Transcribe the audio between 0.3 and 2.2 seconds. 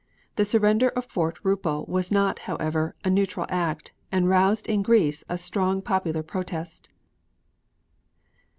The surrender of Fort Rupel was